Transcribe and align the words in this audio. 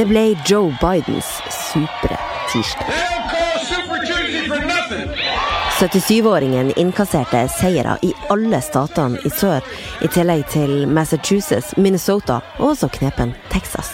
Det 0.00 0.06
ble 0.08 0.20
Joe 0.48 0.70
Bidens 0.80 1.26
supre 1.52 2.16
tirsdag. 2.48 2.86
77-åringen 5.80 6.72
innkasserte 6.80 7.42
seire 7.52 7.98
i 8.02 8.14
alle 8.32 8.62
statene 8.64 9.20
i 9.28 9.32
sør, 9.34 9.60
i 10.00 10.08
tillegg 10.08 10.46
til 10.54 10.88
Massachusetts, 10.88 11.74
Minnesota 11.76 12.38
og 12.56 12.70
også 12.70 12.88
knepen 12.96 13.34
Texas. 13.52 13.92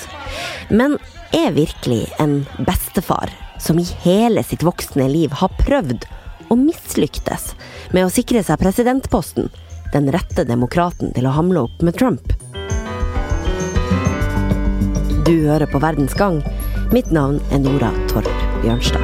Men 0.71 0.95
er 1.35 1.51
virkelig 1.59 2.05
en 2.23 2.39
bestefar 2.63 3.35
som 3.59 3.83
i 3.83 3.91
hele 4.07 4.47
sitt 4.47 4.63
voksne 4.63 5.11
liv 5.11 5.35
har 5.43 5.59
prøvd 5.67 6.07
og 6.47 6.59
mislyktes 6.69 7.51
med 7.91 8.07
å 8.07 8.15
sikre 8.15 8.47
seg 8.47 8.63
presidentposten, 8.63 9.51
den 9.91 10.15
rette 10.15 10.47
demokraten 10.47 11.11
til 11.19 11.27
å 11.27 11.35
hamle 11.35 11.67
opp 11.67 11.83
med 11.83 11.99
Trump. 11.99 12.37
Du 15.27 15.33
hører 15.43 15.67
på 15.67 15.81
Verdens 15.83 16.13
gang. 16.15 16.37
Mitt 16.95 17.09
navn 17.11 17.41
er 17.51 17.59
Nora 17.59 17.89
Torp 18.07 18.29
Bjørnstad. 18.63 19.03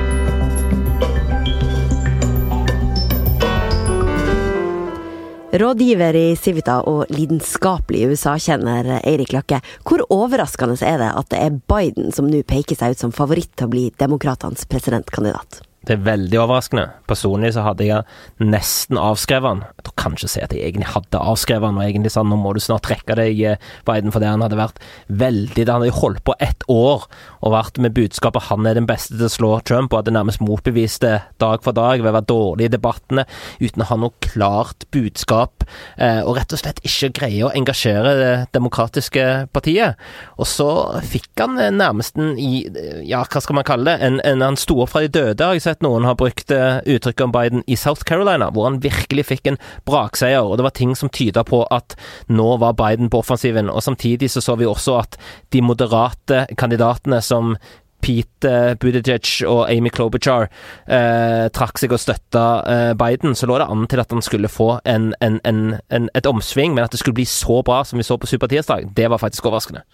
Rådgiver 5.58 6.14
i 6.14 6.36
Civita 6.38 6.78
og 6.86 7.10
lidenskapelig 7.10 8.04
USA-kjenner 8.12 9.00
Eirik 9.00 9.34
Løkke, 9.34 9.58
hvor 9.82 10.06
overraskende 10.14 10.78
er 10.86 11.02
det 11.02 11.10
at 11.10 11.32
det 11.34 11.42
er 11.42 11.58
Biden 11.74 12.14
som 12.14 12.30
nå 12.30 12.44
peker 12.46 12.78
seg 12.78 12.94
ut 12.94 13.02
som 13.02 13.18
favoritt 13.18 13.50
til 13.56 13.66
å 13.66 13.74
bli 13.74 13.84
demokratenes 13.98 14.62
presidentkandidat? 14.70 15.64
Det 15.86 15.96
er 15.96 16.04
veldig 16.06 16.38
overraskende. 16.38 16.84
Personlig 17.10 17.52
så 17.56 17.64
hadde 17.66 17.86
jeg 17.88 18.06
nesten 18.38 19.00
avskrevet 19.00 19.48
han. 19.48 19.62
Jeg 19.78 19.86
tror 19.88 19.96
kanskje 19.98 20.28
å 20.28 20.32
si 20.32 20.42
at 20.44 20.54
jeg 20.54 20.68
egentlig 20.68 20.92
hadde 20.92 21.22
avskrevet 21.32 21.66
han, 21.66 21.80
og 21.80 21.86
egentlig 21.86 22.12
sa 22.14 22.22
nå 22.22 22.38
må 22.38 22.52
du 22.54 22.60
snart 22.62 22.86
trekke 22.86 23.16
deg, 23.18 23.40
eh, 23.42 23.70
Biden, 23.88 24.12
for 24.14 24.22
det 24.22 24.30
han 24.30 24.44
hadde 24.44 24.60
vært 24.60 24.78
veldig 25.08 25.66
Han 25.72 25.82
hadde 25.82 25.96
holdt 25.96 26.24
på 26.24 26.34
ett 26.42 26.64
år 26.68 27.06
og 27.42 27.52
vært 27.54 27.78
med 27.82 27.94
budskapet 27.96 28.48
han 28.50 28.66
er 28.66 28.74
den 28.74 28.86
beste 28.86 29.16
til 29.16 29.26
å 29.26 29.32
slå 29.32 29.50
Trump, 29.66 29.92
og 29.92 30.02
hadde 30.02 30.14
nærmest 30.14 30.42
motbevist 30.44 31.02
det 31.02 31.22
dag 31.42 31.62
for 31.64 31.74
dag 31.74 32.02
ved 32.02 32.10
å 32.10 32.16
være 32.16 32.28
dårlig 32.30 32.68
i 32.68 32.72
debattene, 32.72 33.24
uten 33.60 33.82
å 33.82 33.88
ha 33.88 33.98
noe 33.98 34.14
klart 34.22 34.86
budskap, 34.94 35.64
eh, 35.96 36.20
og 36.22 36.36
rett 36.38 36.52
og 36.52 36.60
slett 36.60 36.82
ikke 36.86 37.12
greie 37.22 37.46
å 37.46 37.52
engasjere 37.56 38.14
det 38.18 38.32
demokratiske 38.54 39.48
partiet. 39.52 39.98
Og 40.38 40.46
så 40.46 40.68
fikk 41.02 41.42
han 41.42 41.58
nærmest 41.78 42.18
en 42.18 42.36
Ja, 42.38 43.22
hva 43.24 43.40
skal 43.42 43.56
man 43.56 43.66
kalle 43.66 43.90
det? 43.90 44.06
En, 44.06 44.20
en, 44.26 44.42
han 44.44 44.58
sto 44.60 44.78
opp 44.82 44.92
fra 44.92 45.02
de 45.04 45.10
døde, 45.12 45.44
har 45.44 45.56
jeg 45.56 45.64
sett 45.64 45.71
sett 45.72 45.84
noen 45.84 46.06
har 46.08 46.18
brukt 46.20 46.52
eh, 46.54 46.78
uttrykket 46.84 47.26
om 47.26 47.34
Biden 47.34 47.66
i 47.66 47.76
South 47.80 48.06
Carolina, 48.08 48.50
hvor 48.52 48.68
han 48.68 48.80
virkelig 48.84 49.26
fikk 49.32 49.52
en 49.52 49.60
brakseier, 49.88 50.44
og 50.44 50.58
det 50.60 50.66
var 50.68 50.76
ting 50.76 50.96
som 50.98 51.12
tyda 51.12 51.44
på 51.48 51.64
at 51.72 51.96
nå 52.32 52.48
var 52.62 52.76
Biden 52.78 53.10
på 53.12 53.22
offensiven. 53.22 53.70
Og 53.72 53.82
samtidig 53.82 54.30
så 54.30 54.44
så 54.44 54.56
vi 54.60 54.68
også 54.68 54.98
at 55.00 55.18
de 55.52 55.62
moderate 55.64 56.46
kandidatene 56.58 57.22
som 57.24 57.56
Pete 58.02 58.76
Buttigieg 58.82 59.46
og 59.46 59.70
Amy 59.70 59.92
Klobuchar 59.94 60.48
eh, 60.90 61.46
trakk 61.54 61.78
seg 61.78 61.94
og 61.94 62.02
støtta 62.02 62.46
eh, 62.66 62.92
Biden, 62.98 63.36
så 63.38 63.46
lå 63.46 63.60
det 63.62 63.68
an 63.70 63.86
til 63.90 64.02
at 64.02 64.10
han 64.12 64.24
skulle 64.24 64.50
få 64.50 64.74
en, 64.84 65.12
en, 65.22 65.38
en, 65.46 66.08
et 66.10 66.26
omsving, 66.26 66.74
men 66.74 66.84
at 66.84 66.92
det 66.92 67.02
skulle 67.02 67.20
bli 67.20 67.28
så 67.28 67.62
bra 67.62 67.82
som 67.86 68.02
vi 68.02 68.06
så 68.06 68.18
på 68.18 68.30
Supertirsdag, 68.30 68.90
det 68.96 69.10
var 69.10 69.22
faktisk 69.22 69.46
overraskende. 69.46 69.86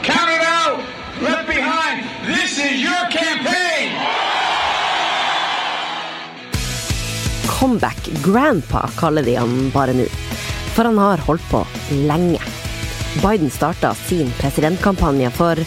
Count 0.00 0.32
it 0.32 0.44
out! 0.48 0.80
Left 1.20 1.46
behind! 1.46 2.08
This 2.26 2.56
is 2.58 2.80
your 2.80 3.04
campaign! 3.10 3.29
Comeback 7.60 8.08
Grandpa, 8.24 8.88
kaller 8.96 9.22
de 9.22 9.34
han 9.36 9.70
bare 9.74 9.92
nå. 9.92 10.06
For 10.72 10.88
han 10.88 10.98
har 10.98 11.20
holdt 11.26 11.44
på 11.50 11.60
lenge. 12.08 12.40
Biden 13.20 13.50
starta 13.52 13.90
sin 13.94 14.30
presidentkampanje 14.38 15.28
for, 15.36 15.60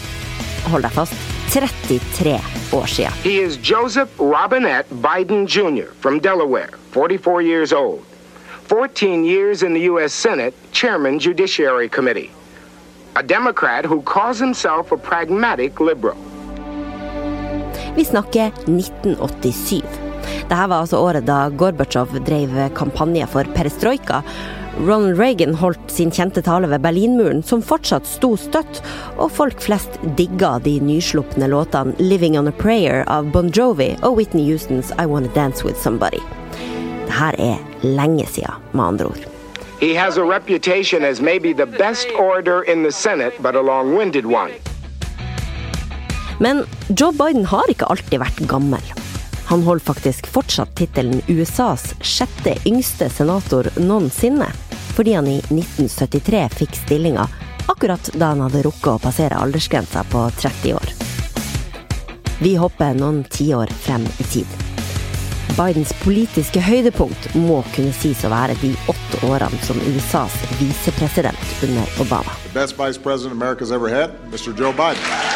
hold 0.72 0.82
deg 0.82 0.96
fast, 0.96 1.14
33 1.54 2.34
år 2.74 2.90
siden. 2.90 3.14
He 3.22 3.38
is 3.38 3.60
Joseph 3.62 4.10
Robinette 4.18 4.90
Biden 4.90 5.46
Jr. 5.46 5.92
from 6.00 6.18
Delaware, 6.18 6.74
44 6.90 7.42
years 7.42 7.72
old. 7.72 8.02
14 8.66 9.24
years 9.24 9.62
in 9.62 9.74
the 9.74 9.86
U.S. 9.90 10.12
Senate, 10.12 10.54
Chairman 10.72 11.20
Judiciary 11.20 11.88
Committee. 11.88 12.30
A 13.14 13.22
Democrat 13.22 13.84
who 13.84 14.02
calls 14.02 14.40
himself 14.40 14.90
a 14.90 14.96
pragmatic 14.96 15.78
liberal. 15.78 16.18
Vi 17.94 18.04
snakker 18.04 18.50
1987. 18.66 20.03
Dette 20.44 20.66
var 20.68 20.82
altså 20.82 20.98
året 21.00 21.24
da 21.24 21.46
Gorbatsjov 21.56 22.10
drev 22.26 22.52
kampanje 22.76 23.24
for 23.32 23.48
perestrojka. 23.56 24.18
Ronald 24.76 25.16
Reagan 25.18 25.54
holdt 25.56 25.90
sin 25.90 26.10
kjente 26.12 26.42
tale 26.44 26.68
ved 26.68 26.82
Berlinmuren, 26.84 27.40
som 27.46 27.62
fortsatt 27.64 28.04
sto 28.04 28.34
støtt, 28.36 28.82
og 29.16 29.32
folk 29.32 29.62
flest 29.64 29.96
digga 30.18 30.58
de 30.64 30.74
nyslupne 30.84 31.48
låtene 31.48 31.94
'Living 31.96 32.36
On 32.38 32.50
A 32.50 32.52
Prayer' 32.52 33.06
av 33.08 33.30
Bon 33.32 33.48
Jovi 33.48 33.94
og 34.02 34.18
Whitney 34.18 34.50
Houstons 34.50 34.92
'I 34.98 35.06
Wanna 35.06 35.30
Dance 35.34 35.64
With 35.64 35.80
Somebody'. 35.80 36.20
Dette 37.06 37.30
er 37.38 37.58
lenge 37.82 38.26
siden, 38.26 38.60
med 38.72 38.84
andre 38.84 39.06
ord. 39.06 39.24
He 39.80 39.94
has 39.94 40.18
a 40.18 40.24
reputation 40.24 41.04
as 41.04 41.20
maybe 41.20 41.54
the 41.54 41.66
best 41.66 42.08
orator 42.18 42.62
in 42.62 42.82
the 42.82 42.92
Senate, 42.92 43.32
but 43.40 43.54
a 43.56 43.62
long-winded 43.62 44.26
one. 44.26 44.52
Men 46.40 46.66
Joe 47.00 47.12
Biden 47.12 47.44
har 47.44 47.64
ikke 47.68 47.88
alltid 47.88 48.18
vært 48.18 48.48
gammel. 48.48 49.03
Han 49.46 49.62
holder 49.62 49.84
faktisk 49.84 50.26
fortsatt 50.26 50.76
tittelen 50.76 51.22
USAs 51.28 51.94
sjette 52.00 52.56
yngste 52.64 53.10
senator 53.10 53.68
noensinne, 53.76 54.48
fordi 54.96 55.12
han 55.12 55.28
i 55.28 55.38
1973 55.38 56.48
fikk 56.58 56.76
stillinga 56.84 57.28
akkurat 57.66 58.10
da 58.14 58.32
han 58.32 58.44
hadde 58.44 58.62
rukket 58.64 58.92
å 58.94 59.00
passere 59.02 59.40
aldersgrensa 59.40 60.04
på 60.12 60.26
30 60.40 60.74
år. 60.74 60.94
Vi 62.42 62.56
hopper 62.56 62.96
noen 62.98 63.24
tiår 63.30 63.72
frem 63.84 64.06
i 64.18 64.28
tid. 64.32 64.60
Bidens 65.54 65.92
politiske 66.02 66.58
høydepunkt 66.60 67.28
må 67.38 67.60
kunne 67.76 67.94
sies 67.94 68.24
å 68.26 68.32
være 68.32 68.56
de 68.62 68.72
åtte 68.90 69.20
årene 69.28 69.60
som 69.62 69.78
USAs 69.92 70.34
visepresident 70.58 71.62
under 71.62 72.02
Obama. 72.02 72.34
The 72.48 72.58
best 72.58 72.78
vice 72.80 72.98
president 72.98 73.38
America's 73.38 73.70
ever 73.70 73.88
had, 73.88 74.10
Mr. 74.32 74.50
Joe 74.58 74.72
Biden. 74.72 75.33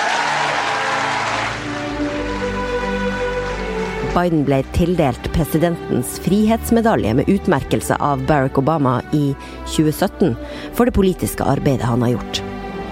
Biden 4.19 4.41
ble 4.43 4.65
tildelt 4.75 5.29
presidentens 5.33 6.17
frihetsmedalje 6.25 7.12
med 7.15 7.29
utmerkelse 7.29 7.97
av 8.03 8.25
Barack 8.27 8.59
Obama 8.59 9.03
i 9.12 9.34
2017 9.67 10.34
for 10.75 10.89
det 10.89 10.95
politiske 10.97 11.45
arbeidet 11.45 11.87
han 11.87 12.03
har 12.03 12.17
gjort. 12.17 12.41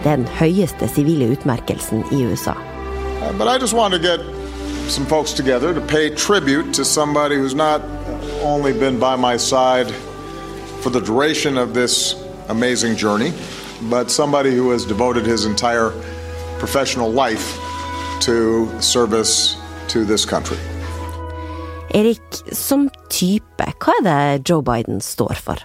Den 0.04 0.26
høyeste 0.38 0.86
sivile 0.88 1.32
utmerkelsen 1.34 2.04
i 2.15 2.22
USA. 2.22 2.54
Uh, 2.54 3.32
but 3.38 3.48
I 3.48 3.59
just 3.59 3.75
want 3.75 3.94
to 3.94 3.98
get 3.98 4.20
some 4.88 5.06
folks 5.06 5.32
together 5.32 5.75
to 5.75 5.81
pay 5.81 6.10
tribute 6.15 6.72
to 6.75 6.84
somebody 6.84 7.34
who's 7.34 7.56
not 7.56 7.82
only 8.42 8.72
been 8.72 9.00
by 9.00 9.16
my 9.16 9.36
side 9.36 9.91
for 10.81 10.91
the 10.91 11.00
duration 11.00 11.59
of 11.59 11.75
this 11.75 12.15
amazing 12.48 12.94
journey, 12.94 13.32
but 13.91 14.10
somebody 14.10 14.54
who 14.54 14.70
has 14.70 14.84
devoted 14.84 15.26
his 15.26 15.44
entire 15.44 15.91
professional 16.60 17.10
life 17.10 17.59
to 18.20 18.70
service 18.81 19.56
to 19.88 20.04
this 20.04 20.25
country. 20.25 20.59
Erik, 21.94 22.42
som 22.52 22.88
type, 23.12 23.66
hva 23.82 23.94
er 24.00 24.04
det 24.06 24.50
Joe 24.50 24.64
Biden 24.64 24.98
står 25.04 25.38
for? 25.38 25.62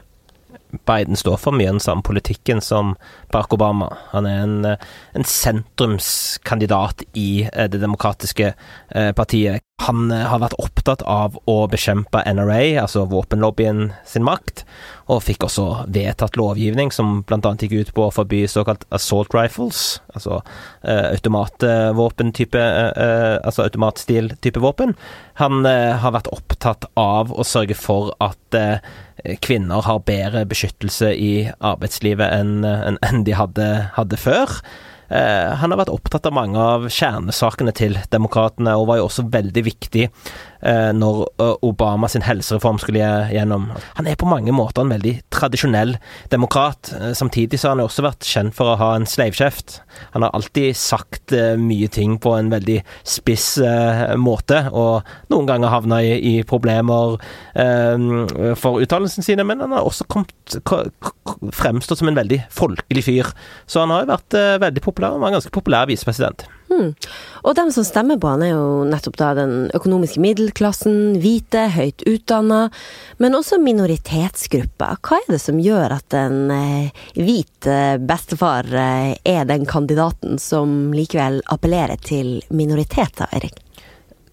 Biden 0.88 1.18
står 1.20 1.40
for 1.42 1.56
mye 1.56 1.72
den 1.74 1.82
samme 1.84 2.04
politikken 2.06 2.62
som 2.64 2.94
Barack 3.32 3.54
Obama. 3.58 3.90
Han 4.14 4.28
er 4.30 4.44
en, 4.46 4.56
en 5.18 5.28
sentrumskandidat 5.28 7.04
i 7.18 7.44
eh, 7.52 7.68
Det 7.72 7.82
demokratiske 7.82 8.54
eh, 8.54 9.12
partiet. 9.18 9.66
Han 9.88 10.12
eh, 10.14 10.26
har 10.30 10.42
vært 10.44 10.58
opptatt 10.62 11.02
av 11.10 11.38
å 11.50 11.56
bekjempe 11.72 12.22
NRA, 12.28 12.82
altså 12.84 13.06
våpenlobbyen 13.10 13.92
sin 14.08 14.26
makt, 14.28 14.64
og 15.12 15.24
fikk 15.26 15.46
også 15.48 15.66
vedtatt 15.92 16.38
lovgivning 16.40 16.92
som 16.94 17.22
bl.a. 17.28 17.54
gikk 17.58 17.74
ut 17.74 17.94
på 17.96 18.06
å 18.06 18.14
forby 18.14 18.44
såkalt 18.50 18.86
assault 18.94 19.34
rifles, 19.36 20.02
altså 20.14 20.42
eh, 20.86 21.12
automatvåpen-type 21.16 22.62
eh, 22.62 23.38
altså 23.42 23.66
automatstil-type 23.66 24.62
våpen. 24.62 24.94
Han 25.42 25.66
eh, 25.66 25.98
har 26.04 26.16
vært 26.16 26.32
opptatt 26.36 26.88
av 27.00 27.34
å 27.34 27.48
sørge 27.48 27.78
for 27.80 28.14
at 28.24 28.58
eh, 28.58 28.78
kvinner 29.42 29.84
har 29.86 30.06
bedre 30.06 30.46
beskyttelse 30.50 31.12
i 31.14 31.34
arbeidslivet 31.58 32.32
enn 32.38 32.64
en, 32.66 33.26
de 33.26 33.36
hadde, 33.38 33.68
hadde 33.98 34.18
før. 34.18 34.62
Eh, 35.12 35.54
han 35.60 35.74
har 35.74 35.82
vært 35.82 35.92
opptatt 35.92 36.30
av 36.30 36.36
mange 36.36 36.56
av 36.60 36.86
kjernesakene 36.88 37.74
til 37.76 37.98
demokratene, 38.14 38.78
og 38.80 38.88
var 38.88 39.02
jo 39.02 39.10
også 39.10 39.28
veldig 39.32 39.64
viktig 39.68 40.06
Eh, 40.62 40.92
når 40.94 41.24
eh, 41.42 41.56
Obama 41.66 42.08
sin 42.12 42.26
helsereform 42.26 42.78
skulle 42.82 43.02
gjennom. 43.34 43.70
Han 43.98 44.08
er 44.08 44.20
på 44.20 44.30
mange 44.30 44.54
måter 44.54 44.84
en 44.84 44.94
veldig 44.94 45.16
tradisjonell 45.34 45.96
demokrat. 46.34 46.92
Eh, 47.00 47.14
samtidig 47.18 47.60
så 47.60 47.72
har 47.72 47.78
han 47.78 47.86
også 47.88 48.06
vært 48.06 48.28
kjent 48.30 48.56
for 48.58 48.74
å 48.74 48.78
ha 48.82 48.92
en 48.96 49.08
sleivkjeft. 49.10 49.80
Han 50.14 50.26
har 50.26 50.34
alltid 50.38 50.78
sagt 50.78 51.34
mye 51.60 51.88
ting 51.92 52.18
på 52.22 52.34
en 52.38 52.50
veldig 52.52 52.78
spiss 53.08 53.60
måte, 54.20 54.58
og 54.72 55.08
noen 55.32 55.48
ganger 55.50 55.72
havna 55.74 56.00
i, 56.04 56.14
i 56.32 56.34
problemer 56.48 57.18
for 58.60 58.80
uttalelsene 58.84 59.26
sine, 59.26 59.46
men 59.48 59.64
han 59.64 59.76
har 59.76 59.88
også 59.88 60.08
fremstått 61.56 62.02
som 62.02 62.12
en 62.12 62.20
veldig 62.20 62.42
folkelig 62.54 63.06
fyr. 63.08 63.32
Så 63.68 63.84
han 63.84 63.94
har 63.94 64.06
jo 64.06 64.14
vært 64.14 64.40
veldig 64.66 64.84
populær, 64.88 65.16
og 65.16 65.24
var 65.24 65.34
en 65.34 65.40
ganske 65.40 65.54
populær 65.56 65.92
visepresident. 65.92 66.48
Hmm. 66.72 66.94
Og 67.44 67.56
dem 67.58 67.72
som 67.76 67.84
stemmer 67.84 68.16
på 68.22 68.30
han 68.32 68.46
er 68.46 68.54
jo 68.54 68.84
nettopp 68.88 69.18
da 69.20 69.32
den 69.36 69.56
økonomiske 69.76 70.22
middelklassen, 70.24 71.18
hvite, 71.20 71.66
høyt 71.76 72.06
utdanna, 72.08 72.62
men 73.20 73.36
også 73.36 73.60
minoritetsgrupper. 73.60 75.02
Hva 75.04 75.20
er 75.20 75.34
det 75.34 75.42
som 75.44 75.60
gjør 75.60 75.98
at 75.98 76.16
en 76.16 76.54
eh, 76.56 77.02
hvit 77.18 77.68
eh, 77.68 77.98
bestefar 78.00 78.72
eh, 78.72 79.18
er 79.28 79.44
den 79.50 79.68
kandidaten 79.68 80.40
som 80.40 80.94
likevel 80.96 81.42
appellerer 81.52 82.00
til 82.08 82.40
minoriteter, 82.56 83.28
Erik? 83.36 83.60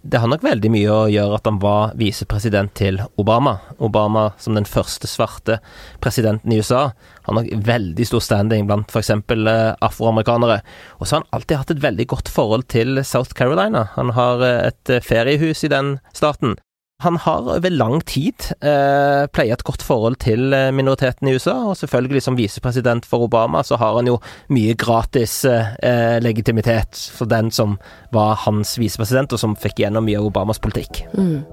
Det 0.03 0.21
har 0.23 0.31
nok 0.31 0.45
veldig 0.45 0.71
mye 0.71 0.91
å 0.93 1.09
gjøre 1.11 1.39
at 1.39 1.49
han 1.49 1.59
var 1.63 1.95
visepresident 1.99 2.73
til 2.79 3.01
Obama. 3.19 3.57
Obama 3.83 4.29
som 4.39 4.55
den 4.55 4.69
første 4.69 5.11
svarte 5.11 5.59
presidenten 6.05 6.55
i 6.55 6.61
USA. 6.61 6.93
Han 7.27 7.41
har 7.41 7.51
veldig 7.67 8.07
stor 8.07 8.23
standing 8.25 8.69
blant 8.69 8.95
f.eks. 8.95 9.11
Eh, 9.11 9.75
afroamerikanere. 9.85 10.61
Og 10.99 11.07
så 11.07 11.17
har 11.17 11.25
han 11.25 11.39
alltid 11.39 11.61
hatt 11.61 11.75
et 11.75 11.85
veldig 11.85 12.09
godt 12.15 12.31
forhold 12.33 12.69
til 12.71 13.03
South 13.05 13.35
Carolina. 13.35 13.89
Han 13.97 14.15
har 14.17 14.47
eh, 14.47 14.63
et 14.71 14.95
eh, 14.95 15.05
feriehus 15.05 15.67
i 15.67 15.73
den 15.75 15.97
staten. 16.17 16.57
Han 17.01 17.17
har 17.17 17.57
over 17.57 17.71
lang 17.71 18.01
tid 18.01 18.35
eh, 18.59 19.27
pleiet 19.31 19.61
et 19.61 19.63
godt 19.63 19.85
forhold 19.87 20.17
til 20.19 20.51
eh, 20.51 20.73
minoriteten 20.75 21.29
i 21.31 21.37
USA, 21.37 21.53
og 21.71 21.77
selvfølgelig 21.79 22.25
som 22.25 22.35
visepresident 22.35 23.07
for 23.07 23.23
Obama 23.29 23.61
så 23.63 23.77
har 23.79 23.95
han 24.01 24.11
jo 24.11 24.17
mye 24.51 24.75
gratis 24.75 25.45
eh, 25.47 26.19
legitimitet 26.19 26.99
for 27.15 27.31
den 27.31 27.53
som 27.55 27.77
var 28.11 28.35
hans 28.43 28.75
visepresident, 28.83 29.31
og 29.31 29.39
som 29.39 29.55
fikk 29.55 29.85
gjennom 29.85 30.09
mye 30.11 30.19
av 30.19 30.27
Obamas 30.27 30.59
politikk. 30.59 31.05
Mm. 31.15 31.47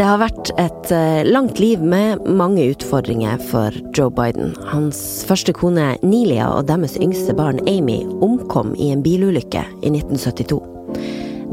Det 0.00 0.08
har 0.08 0.22
vært 0.24 0.54
et 0.56 0.94
eh, 0.96 1.20
langt 1.28 1.60
liv 1.60 1.84
med 1.84 2.24
mange 2.32 2.64
utfordringer 2.72 3.36
for 3.50 3.76
Joe 3.92 4.08
Biden. 4.08 4.56
Hans 4.72 5.20
første 5.28 5.52
kone 5.52 5.98
Nelia 6.00 6.48
og 6.48 6.72
deres 6.72 6.96
yngste 6.96 7.36
barn 7.36 7.60
Amy 7.68 8.00
omkom 8.24 8.72
i 8.80 8.88
en 8.96 9.04
bilulykke 9.04 9.68
i 9.82 9.92
1972. 9.92 10.77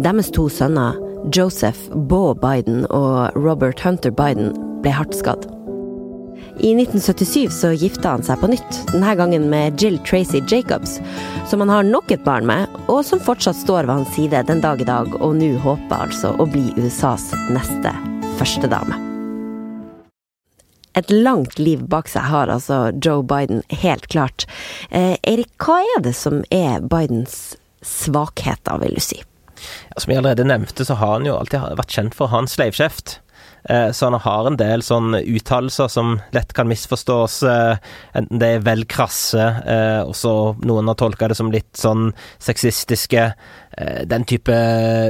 Deres 0.04 0.28
to 0.36 0.50
sønner, 0.52 0.98
Joseph 1.32 1.88
Beau 2.10 2.34
Biden 2.36 2.84
og 2.92 3.32
Robert 3.40 3.80
Hunter 3.80 4.12
Biden, 4.12 4.52
ble 4.84 4.92
hardt 4.92 5.16
skadd. 5.16 5.46
I 6.60 6.74
1977 6.76 7.52
så 7.56 7.72
gifta 7.76 8.12
han 8.16 8.24
seg 8.24 8.42
på 8.42 8.50
nytt, 8.52 8.80
denne 8.92 9.14
gangen 9.16 9.48
med 9.52 9.80
Jill 9.80 9.96
Tracy 10.08 10.42
Jacobs, 10.52 10.98
som 11.48 11.64
han 11.64 11.72
har 11.72 11.88
nok 11.88 12.12
et 12.12 12.26
barn 12.28 12.48
med, 12.48 12.68
og 12.92 13.06
som 13.08 13.24
fortsatt 13.24 13.56
står 13.62 13.88
ved 13.88 14.02
hans 14.02 14.12
side 14.18 14.44
den 14.50 14.64
dag 14.64 14.84
i 14.84 14.88
dag, 14.88 15.16
og 15.22 15.36
nå 15.40 15.54
håper 15.64 16.08
altså 16.10 16.34
å 16.36 16.48
bli 16.50 16.74
USAs 16.76 17.30
neste 17.56 17.94
førstedame. 18.36 19.00
Et 20.96 21.12
langt 21.12 21.56
liv 21.60 21.84
bak 21.92 22.12
seg 22.12 22.28
har 22.32 22.52
altså 22.52 22.90
Joe 23.04 23.24
Biden, 23.24 23.64
helt 23.84 24.08
klart. 24.12 24.44
Eh, 24.92 25.16
Erik, 25.24 25.52
hva 25.60 25.82
er 25.96 26.04
det 26.04 26.16
som 26.16 26.44
er 26.52 26.84
Bidens 26.84 27.56
svakheter, 27.84 28.80
vil 28.84 29.00
du 29.00 29.04
si? 29.04 29.22
Som 29.98 30.12
jeg 30.12 30.22
allerede 30.22 30.48
nevnte, 30.48 30.86
så 30.88 30.98
har 31.00 31.18
han 31.18 31.28
jo 31.30 31.38
alltid 31.38 31.64
vært 31.80 31.96
kjent 31.98 32.18
for 32.18 32.28
å 32.28 32.36
ha 32.36 32.44
en 32.44 32.52
sleivkjeft. 32.52 33.20
Eh, 33.70 33.92
så 33.92 34.06
han 34.06 34.20
har 34.22 34.48
en 34.48 34.58
del 34.60 34.84
sånn 34.86 35.16
uttalelser 35.18 35.90
som 35.90 36.20
lett 36.36 36.54
kan 36.54 36.70
misforstås, 36.70 37.40
eh, 37.50 37.78
enten 38.14 38.42
det 38.42 38.50
er 38.54 38.66
vel 38.66 38.86
krasse, 38.86 39.42
eh, 39.42 40.02
og 40.06 40.14
så 40.14 40.34
noen 40.62 40.92
har 40.92 40.98
tolka 41.00 41.32
det 41.32 41.38
som 41.40 41.50
litt 41.54 41.74
sånn 41.74 42.12
sexistiske, 42.40 43.34
den 44.08 44.24
type 44.24 44.54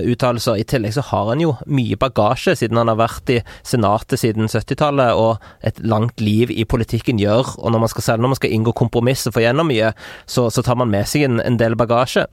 uttalelser. 0.10 0.58
I 0.58 0.64
tillegg 0.66 0.96
så 0.96 1.04
har 1.12 1.28
han 1.30 1.44
jo 1.44 1.52
mye 1.70 2.00
bagasje, 2.02 2.56
siden 2.58 2.80
han 2.80 2.90
har 2.90 2.98
vært 2.98 3.30
i 3.30 3.36
Senatet 3.62 4.18
siden 4.18 4.50
70-tallet, 4.50 5.14
og 5.14 5.38
et 5.62 5.78
langt 5.86 6.18
liv 6.18 6.50
i 6.50 6.66
politikken 6.66 7.22
gjør, 7.22 7.60
og 7.60 7.76
når 7.76 7.84
man 7.84 7.92
skal, 7.94 8.08
selv 8.08 8.26
når 8.26 8.34
man 8.34 8.40
skal 8.40 8.56
inngå 8.58 8.74
kompromiss 8.74 9.28
og 9.28 9.36
få 9.36 9.46
gjennom 9.46 9.70
mye, 9.70 9.94
så, 10.26 10.48
så 10.50 10.66
tar 10.66 10.80
man 10.82 10.90
med 10.90 11.06
seg 11.06 11.28
en, 11.28 11.38
en 11.46 11.60
del 11.62 11.78
bagasje. 11.78 12.26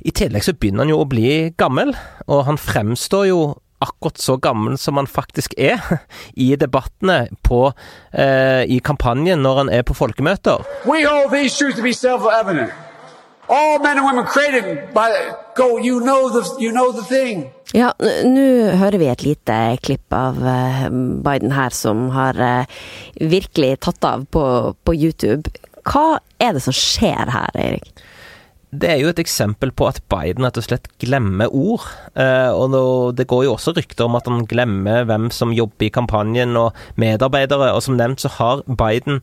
I 0.00 0.14
tillegg 0.14 0.44
så 0.46 0.54
begynner 0.56 0.84
han 0.84 0.94
jo 0.94 1.02
å 1.02 1.08
bli 1.08 1.52
gammel, 1.58 1.94
og 2.26 2.46
han 2.48 2.58
fremstår 2.60 3.28
jo 3.30 3.42
akkurat 3.84 4.18
så 4.18 4.36
gammel 4.40 4.78
som 4.80 4.96
han 4.96 5.08
faktisk 5.10 5.54
er 5.60 5.82
i 6.46 6.54
debattene 6.56 7.28
på, 7.44 7.66
eh, 8.12 8.64
i 8.64 8.80
kampanjen 8.84 9.44
når 9.44 9.60
han 9.62 9.72
er 9.80 9.84
på 9.86 9.96
folkemøter. 9.96 10.64
Go, 15.54 15.76
you 15.78 16.00
know 16.00 16.30
the, 16.32 16.42
you 16.58 16.72
know. 16.72 16.90
Ja, 17.74 17.92
nå 18.24 18.46
hører 18.80 18.98
vi 18.98 19.10
et 19.10 19.24
lite 19.26 19.58
klipp 19.84 20.14
av 20.16 20.40
eh, 20.48 20.86
Biden 21.26 21.52
her 21.52 21.74
som 21.74 22.08
har 22.14 22.40
eh, 22.40 22.80
virkelig 23.20 23.76
tatt 23.84 24.08
av 24.08 24.24
på, 24.32 24.44
på 24.82 24.96
YouTube. 24.96 25.52
Hva 25.84 26.20
er 26.40 26.56
det 26.56 26.64
som 26.64 26.74
skjer 26.74 27.30
her, 27.34 27.52
Erik? 27.60 27.92
Det 28.80 28.90
er 28.90 29.00
jo 29.02 29.10
et 29.12 29.20
eksempel 29.22 29.70
på 29.76 29.86
at 29.88 30.00
Biden 30.10 30.46
rett 30.46 30.58
og 30.58 30.66
slett 30.66 30.88
glemmer 31.02 31.52
ord. 31.54 31.84
Eh, 32.18 32.50
og 32.50 33.14
det 33.18 33.26
går 33.30 33.46
jo 33.46 33.54
også 33.54 33.74
rykter 33.76 34.06
om 34.06 34.16
at 34.18 34.28
han 34.30 34.46
glemmer 34.50 35.06
hvem 35.08 35.30
som 35.34 35.54
jobber 35.54 35.88
i 35.88 35.92
kampanjen 35.94 36.56
og 36.58 36.74
medarbeidere. 37.00 37.72
Og 37.74 37.84
som 37.86 37.98
nevnt 37.98 38.24
så 38.24 38.32
har 38.38 38.64
Biden 38.66 39.22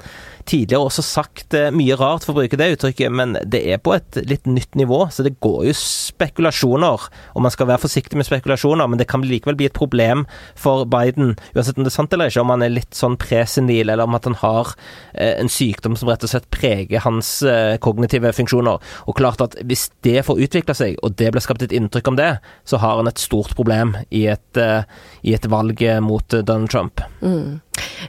tidligere 0.49 0.87
også 0.87 1.03
sagt 1.05 1.55
eh, 1.57 1.71
mye 1.75 1.97
rart, 1.99 2.25
for 2.25 2.33
å 2.33 2.41
bruke 2.41 2.59
det 2.59 2.71
uttrykket, 2.75 3.13
men 3.13 3.35
det 3.43 3.63
er 3.73 3.81
på 3.83 3.95
et 3.97 4.21
litt 4.29 4.47
nytt 4.49 4.77
nivå. 4.79 5.03
Så 5.11 5.25
det 5.27 5.37
går 5.43 5.67
jo 5.69 5.75
spekulasjoner, 5.77 7.07
og 7.35 7.45
man 7.45 7.53
skal 7.53 7.69
være 7.69 7.83
forsiktig 7.85 8.19
med 8.19 8.29
spekulasjoner, 8.29 8.89
men 8.89 9.01
det 9.01 9.09
kan 9.11 9.25
likevel 9.25 9.59
bli 9.59 9.69
et 9.69 9.77
problem 9.77 10.25
for 10.59 10.85
Biden, 10.89 11.35
uansett 11.55 11.77
om 11.79 11.85
det 11.85 11.91
er 11.93 11.97
sant 11.97 12.15
eller 12.15 12.31
ikke, 12.31 12.45
om 12.45 12.55
han 12.55 12.65
er 12.65 12.73
litt 12.73 12.97
sånn 12.97 13.19
presenil, 13.21 13.89
eller 13.89 14.07
om 14.07 14.17
at 14.17 14.29
han 14.29 14.37
har 14.41 14.73
eh, 15.13 15.35
en 15.41 15.51
sykdom 15.51 15.97
som 15.99 16.11
rett 16.11 16.25
og 16.25 16.33
slett 16.33 16.49
preger 16.53 17.03
hans 17.03 17.39
kognitive 17.83 18.31
funksjoner. 18.35 18.81
Og 19.09 19.15
klart 19.17 19.40
at 19.45 19.57
hvis 19.67 19.89
det 20.05 20.21
får 20.27 20.41
utvikle 20.45 20.75
seg, 20.77 20.97
og 21.01 21.15
det 21.19 21.31
blir 21.33 21.43
skapt 21.43 21.63
et 21.65 21.75
inntrykk 21.75 22.11
om 22.11 22.19
det, 22.19 22.31
så 22.67 22.79
har 22.81 22.99
han 22.99 23.09
et 23.09 23.21
stort 23.21 23.55
problem 23.57 23.95
i 24.09 24.25
et, 24.31 24.59
uh, 24.59 24.83
i 25.21 25.35
et 25.37 25.47
valg 25.51 25.81
mot 26.03 26.33
uh, 26.33 26.43
Donald 26.45 26.71
Trump. 26.73 27.03
Mm. 27.21 27.59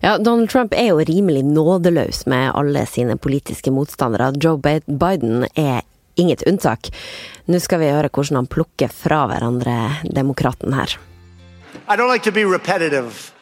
Ja, 0.02 0.18
Donald 0.18 0.50
Trump 0.50 0.74
er 0.74 0.92
jo 0.92 1.04
rimelig 1.06 1.44
nådeløs 1.46 2.26
med 2.26 2.52
alle 2.54 2.84
sine 2.86 3.16
politiske 3.16 3.72
motstandere. 3.74 4.32
Joe 4.42 4.58
Biden 4.58 5.46
er 5.54 5.82
inget 6.14 6.42
unntak. 6.46 6.90
Nå 7.46 7.60
skal 7.60 7.82
vi 7.82 7.92
høre 7.92 8.10
hvordan 8.12 8.42
han 8.42 8.50
plukker 8.50 8.92
fra 8.92 9.24
hverandre 9.30 9.76
demokraten 10.04 10.76
her. 10.76 10.98
I 11.88 11.96
don't 11.96 12.12
like 12.12 12.24
to 12.24 12.32
be 12.32 12.44
repetitive. 12.44 13.32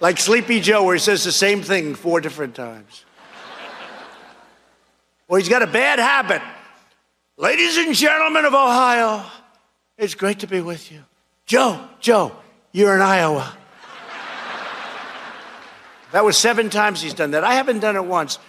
Like 0.00 0.18
Sleepy 0.18 0.60
Joe, 0.60 0.82
where 0.82 0.94
he 0.94 1.00
says 1.00 1.24
the 1.24 1.32
same 1.32 1.62
thing 1.62 1.94
four 1.94 2.20
different 2.20 2.54
times. 2.54 3.04
Well, 5.30 5.38
he's 5.38 5.48
got 5.48 5.62
a 5.62 5.68
bad 5.68 6.00
habit. 6.00 6.42
Ladies 7.38 7.76
and 7.76 7.94
gentlemen 7.94 8.44
of 8.46 8.52
Ohio, 8.52 9.22
it's 9.96 10.16
great 10.16 10.40
to 10.40 10.48
be 10.48 10.60
with 10.60 10.90
you. 10.90 11.04
Joe, 11.46 11.78
Joe, 12.00 12.32
you're 12.72 12.96
in 12.96 13.00
Iowa. 13.00 13.56
That 16.10 16.24
was 16.24 16.36
seven 16.36 16.68
times 16.68 17.00
he's 17.00 17.14
done 17.14 17.30
that. 17.30 17.44
I 17.44 17.54
haven't 17.54 17.78
done 17.78 17.94
it 17.94 18.04
once. 18.04 18.40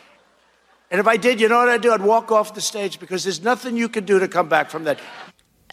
And 0.90 1.00
if 1.00 1.06
I 1.06 1.18
did, 1.18 1.40
you 1.40 1.48
know 1.50 1.60
what 1.60 1.70
I'd 1.70 1.84
do? 1.84 1.94
I'd 1.94 2.02
walk 2.02 2.32
off 2.32 2.56
the 2.56 2.62
stage 2.62 3.00
because 3.00 3.24
there's 3.26 3.44
nothing 3.44 3.78
you 3.78 3.88
can 3.88 4.04
do 4.04 4.18
to 4.18 4.28
come 4.28 4.50
back 4.50 4.72
from 4.72 4.84
that. 4.86 4.98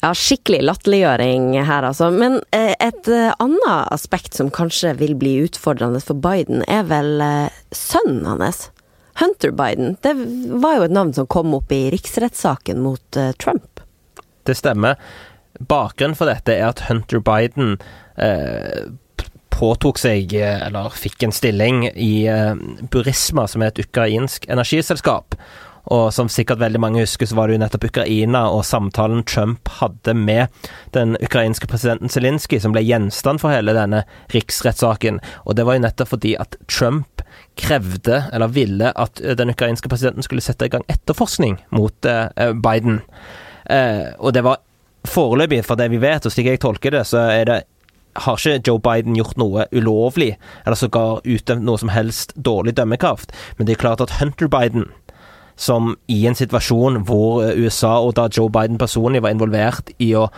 Ja, 0.02 0.12
skikkelig 0.14 0.60
latterliggjøring 0.62 1.64
her, 1.64 1.88
altså. 1.88 2.10
Men 2.10 2.42
eh, 2.52 2.76
et 2.78 3.08
eh, 3.08 3.32
annet 3.40 3.88
aspekt 3.90 4.36
som 4.36 4.52
kanskje 4.52 4.92
vil 5.00 5.16
bli 5.16 5.38
utfordrende 5.48 6.04
for 6.04 6.14
Biden, 6.14 6.60
er 6.68 6.84
vel 6.86 7.16
eh, 7.24 7.56
sønnen 7.72 8.28
hans. 8.28 8.68
Hunter 9.18 9.50
Biden, 9.50 9.96
det 10.04 10.14
var 10.62 10.78
jo 10.78 10.86
et 10.86 10.94
navn 10.94 11.10
som 11.16 11.26
kom 11.26 11.56
opp 11.58 11.72
i 11.74 11.88
riksrettssaken 11.94 12.80
mot 12.84 13.18
uh, 13.18 13.32
Trump. 13.40 13.82
Det 14.46 14.54
stemmer. 14.56 14.96
Bakgrunnen 15.58 16.16
for 16.16 16.30
dette 16.30 16.54
er 16.54 16.68
at 16.70 16.84
Hunter 16.86 17.20
Biden 17.24 17.76
eh, 18.16 18.86
påtok 19.52 19.98
seg, 20.00 20.32
eh, 20.38 20.60
eller 20.68 20.94
fikk 20.94 21.26
en 21.26 21.34
stilling 21.34 21.82
i 21.90 22.12
eh, 22.30 22.54
Burisma, 22.92 23.48
som 23.50 23.64
er 23.64 23.72
et 23.72 23.82
ukrainsk 23.82 24.46
energiselskap. 24.48 25.34
Og 25.94 26.10
som 26.12 26.28
sikkert 26.28 26.60
veldig 26.60 26.80
mange 26.82 27.02
husker, 27.02 27.28
så 27.28 27.36
var 27.38 27.48
det 27.48 27.56
jo 27.56 27.62
nettopp 27.62 27.86
Ukraina 27.88 28.44
og 28.52 28.64
samtalen 28.68 29.24
Trump 29.28 29.70
hadde 29.80 30.14
med 30.14 30.52
den 30.96 31.16
ukrainske 31.24 31.68
presidenten 31.70 32.12
Zelinskyj, 32.12 32.60
som 32.64 32.74
ble 32.74 32.84
gjenstand 32.84 33.40
for 33.40 33.54
hele 33.54 33.76
denne 33.76 34.02
riksrettssaken. 34.34 35.22
Og 35.46 35.56
det 35.56 35.64
var 35.68 35.78
jo 35.78 35.84
nettopp 35.86 36.12
fordi 36.12 36.34
at 36.40 36.58
Trump 36.68 37.24
krevde, 37.58 38.22
eller 38.32 38.52
ville, 38.52 38.92
at 38.92 39.20
eh, 39.24 39.36
den 39.38 39.50
ukrainske 39.54 39.88
presidenten 39.90 40.26
skulle 40.26 40.44
sette 40.44 40.68
i 40.68 40.72
gang 40.72 40.84
etterforskning 40.92 41.58
mot 41.74 42.04
eh, 42.08 42.52
Biden. 42.52 43.00
Eh, 43.64 44.12
og 44.18 44.36
det 44.36 44.44
var 44.46 44.60
foreløpig, 45.08 45.64
for 45.66 45.80
det 45.80 45.88
vi 45.92 46.02
vet, 46.02 46.26
og 46.26 46.34
slik 46.34 46.52
jeg 46.52 46.62
tolker 46.62 46.94
det, 46.94 47.04
så 47.08 47.28
er 47.32 47.48
det 47.48 47.58
har 48.18 48.40
ikke 48.40 48.66
Joe 48.66 48.80
Biden 48.82 49.16
gjort 49.16 49.38
noe 49.38 49.66
ulovlig, 49.70 50.32
eller 50.64 50.78
sågar 50.78 51.20
utøvd 51.22 51.62
noe 51.62 51.78
som 51.78 51.92
helst 51.92 52.32
dårlig 52.34 52.74
dømmekraft. 52.78 53.34
Men 53.58 53.68
det 53.68 53.76
er 53.76 53.84
klart 53.84 54.02
at 54.02 54.16
Hunter 54.18 54.50
Biden 54.50 54.88
som 55.58 55.92
i 56.06 56.20
en 56.28 56.38
situasjon 56.38 57.02
hvor 57.08 57.42
USA 57.58 57.96
og 57.98 58.14
da 58.18 58.28
Joe 58.30 58.50
Biden 58.52 58.78
personlig 58.78 59.24
var 59.24 59.34
involvert 59.34 59.90
i 59.98 60.12
å, 60.14 60.28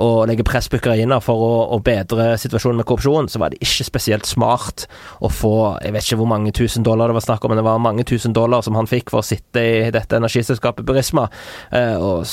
å 0.00 0.08
legge 0.28 0.46
press 0.48 0.70
på 0.72 0.80
Ukraina 0.80 1.18
for 1.20 1.44
å, 1.44 1.52
å, 1.76 1.78
bedre 1.84 2.32
situasjonen 2.40 2.80
med 2.80 2.88
korrupsjon, 2.88 3.28
så 3.28 3.42
var 3.42 3.52
det 3.52 3.60
ikke 3.60 3.86
spesielt 3.90 4.28
smart 4.28 4.86
å 5.20 5.28
få 5.28 5.54
Jeg 5.84 5.92
vet 5.94 6.06
ikke 6.06 6.20
hvor 6.22 6.30
mange 6.32 6.54
tusen 6.56 6.86
dollar 6.86 7.10
det 7.10 7.18
var 7.18 7.26
snakk 7.26 7.44
om, 7.44 7.52
men 7.52 7.60
det 7.60 7.66
var 7.68 7.82
mange 7.82 8.06
tusen 8.08 8.34
dollar 8.36 8.64
som 8.64 8.78
han 8.78 8.88
fikk 8.88 9.12
for 9.12 9.20
å 9.20 9.26
sitte 9.26 9.60
i 9.60 9.92
dette 9.92 10.16
energiselskapet 10.16 10.86
Burisma, 10.88 11.28
eh, 11.76 11.96
og, 12.00 12.24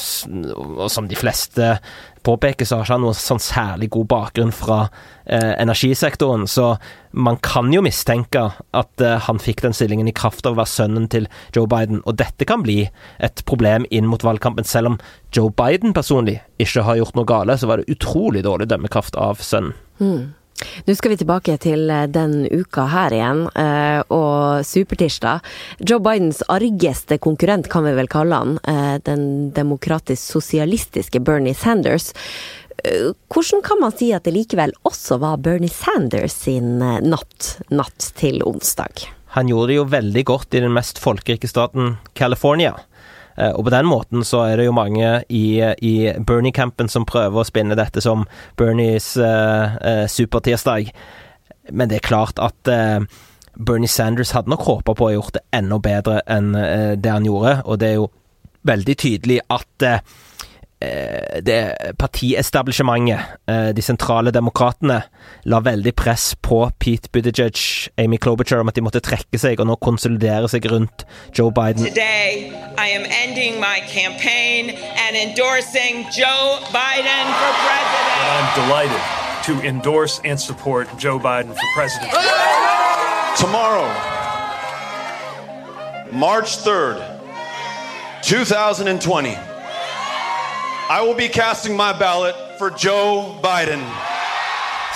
og 0.78 0.88
som 0.94 1.10
de 1.10 1.20
fleste 1.20 1.76
påpeker, 2.28 2.68
så 2.68 2.78
har 2.78 2.86
ikke 2.86 2.98
han 2.98 3.06
noen 3.08 3.18
sånn 3.18 3.42
særlig 3.44 3.90
god 3.96 4.10
bakgrunn 4.12 4.54
fra 4.56 4.80
eh, 5.26 5.54
energisektoren. 5.58 6.46
Så 6.52 6.74
man 7.18 7.40
kan 7.44 7.72
jo 7.74 7.84
mistenke 7.86 8.44
at 8.54 9.04
eh, 9.04 9.18
han 9.28 9.42
fikk 9.42 9.64
den 9.66 9.76
stillingen 9.78 10.12
i 10.12 10.16
kraft 10.16 10.46
av 10.46 10.56
å 10.56 10.62
være 10.62 10.74
sønnen 10.74 11.08
til 11.14 11.30
Joe 11.56 11.70
Biden. 11.72 12.04
Og 12.06 12.20
dette 12.20 12.48
kan 12.50 12.66
bli 12.66 12.82
et 13.24 13.44
problem 13.50 13.88
inn 13.90 14.10
mot 14.12 14.24
valgkampen. 14.24 14.68
Selv 14.68 14.94
om 14.94 15.00
Joe 15.36 15.54
Biden 15.56 15.96
personlig 15.98 16.40
ikke 16.62 16.86
har 16.88 17.00
gjort 17.00 17.18
noe 17.18 17.30
gale, 17.30 17.58
så 17.58 17.70
var 17.72 17.82
det 17.82 17.96
utrolig 17.96 18.44
dårlig 18.48 18.70
dømmekraft 18.72 19.18
av 19.20 19.42
sønnen. 19.44 19.76
Mm. 19.98 20.36
Nå 20.86 20.96
skal 20.96 21.14
vi 21.14 21.20
tilbake 21.22 21.58
til 21.62 21.90
eh, 21.94 22.08
den 22.10 22.46
uka 22.50 22.88
her 22.92 23.14
igjen, 23.14 23.44
eh, 23.60 24.00
og 24.14 24.66
supertirsdag. 24.66 25.46
Joe 25.80 26.02
Bidens 26.04 26.42
argeste 26.50 27.20
konkurrent, 27.22 27.70
kan 27.70 27.86
vi 27.86 27.94
vel 27.98 28.10
kalle 28.12 28.42
han, 28.42 28.58
eh, 28.64 28.96
den 29.06 29.52
demokratisk-sosialistiske 29.58 31.22
Bernie 31.22 31.58
Sanders. 31.58 32.14
Hvordan 33.34 33.64
kan 33.66 33.80
man 33.82 33.92
si 33.98 34.12
at 34.14 34.28
det 34.28 34.36
likevel 34.36 34.72
også 34.86 35.18
var 35.20 35.40
Bernie 35.42 35.72
Sanders 35.72 36.36
sin 36.46 36.78
natt, 36.78 37.56
natt 37.74 38.12
til 38.16 38.44
onsdag? 38.46 39.08
Han 39.34 39.50
gjorde 39.50 39.72
det 39.72 39.80
jo 39.80 39.88
veldig 39.92 40.24
godt 40.30 40.56
i 40.56 40.62
den 40.64 40.76
mest 40.76 41.02
folkerike 41.02 41.50
staten 41.50 41.98
California. 42.16 42.76
Eh, 43.38 43.54
og 43.54 43.68
på 43.68 43.74
den 43.74 43.88
måten 43.90 44.26
så 44.26 44.44
er 44.48 44.58
det 44.58 44.68
jo 44.68 44.76
mange 44.76 45.22
i, 45.30 45.62
i 45.62 45.96
Bernie-campen 46.18 46.90
som 46.92 47.08
prøver 47.08 47.42
å 47.42 47.48
spinne 47.48 47.78
dette 47.78 48.04
som 48.04 48.26
Bernies 48.58 49.14
uh, 49.22 49.78
uh, 49.78 50.06
supertirsdag. 50.10 50.92
Men 51.72 51.92
det 51.92 52.02
er 52.02 52.08
klart 52.10 52.42
at 52.42 52.72
uh, 52.72 53.06
Bernie 53.58 53.92
Sanders 53.92 54.34
hadde 54.36 54.54
nok 54.54 54.66
håpa 54.68 54.96
på 54.96 55.08
å 55.08 55.12
ha 55.12 55.18
gjort 55.18 55.38
det 55.38 55.46
enda 55.56 55.80
bedre 55.82 56.22
enn 56.30 56.52
det 57.02 57.10
han 57.10 57.26
gjorde, 57.26 57.56
og 57.66 57.80
det 57.82 57.88
er 57.90 57.96
jo 57.98 58.12
veldig 58.68 58.96
tydelig 59.02 59.40
at 59.50 59.88
Eh, 59.88 60.00
det 60.80 61.74
partiestablishmentet, 61.98 63.20
eh, 63.50 63.70
de 63.74 63.82
sentrale 63.82 64.32
demokratene, 64.32 65.02
la 65.46 65.60
veldig 65.60 65.96
press 65.96 66.36
på 66.42 66.72
Pete 66.80 67.10
Buttigieg, 67.10 67.90
Amy 67.98 68.18
Klobuchar, 68.18 68.60
om 68.60 68.68
at 68.68 68.76
de 68.76 68.84
måtte 68.86 69.02
trekke 69.02 69.40
seg 69.42 69.60
og 69.60 69.68
nå 69.68 69.78
konsolidere 69.82 70.48
seg 70.48 70.70
rundt 70.70 71.06
Joe 71.34 71.52
Biden. 71.52 71.86
Today, 71.86 72.54
I 72.78 72.90
am 72.94 73.06
ending 73.24 73.60
my 73.60 73.82
campaign 73.90 74.70
and 74.70 75.18
endorsing 75.18 76.06
Joe 76.14 76.62
Biden 76.70 77.26
for 77.42 77.52
president. 77.66 78.14
And 78.22 78.30
I'm 78.38 78.50
delighted 78.62 79.02
to 79.48 79.54
endorse 79.68 80.22
and 80.24 80.40
support 80.40 80.88
Joe 81.00 81.18
Biden 81.18 81.54
for 81.54 81.68
president. 81.76 82.12
Tomorrow, 83.38 83.88
March 86.12 86.58
3rd, 86.58 87.02
2020. 88.22 89.57
I 90.90 91.02
will 91.02 91.16
be 91.16 91.28
casting 91.28 91.76
my 91.76 91.92
ballot 91.92 92.34
for 92.58 92.70
Joe 92.70 93.38
Biden. 93.42 94.07